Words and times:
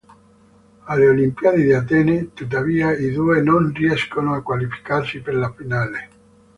Alle 0.87 1.07
Olimpiadi 1.09 1.61
di 1.63 1.73
Atene, 1.73 2.33
tuttavia, 2.33 2.91
i 2.91 3.11
due 3.11 3.39
non 3.43 3.71
riescono 3.71 4.33
a 4.33 4.41
qualificarsi 4.41 5.19
per 5.21 5.35
la 5.35 5.53
finale. 5.55 6.09